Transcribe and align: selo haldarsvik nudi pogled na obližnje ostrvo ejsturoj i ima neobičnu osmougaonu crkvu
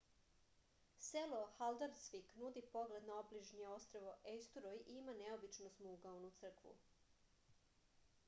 selo 1.07 1.39
haldarsvik 1.57 2.31
nudi 2.43 2.63
pogled 2.71 3.03
na 3.09 3.17
obližnje 3.23 3.67
ostrvo 3.73 4.13
ejsturoj 4.31 4.73
i 4.81 4.97
ima 5.01 5.15
neobičnu 5.19 5.67
osmougaonu 5.73 6.31
crkvu 6.41 6.73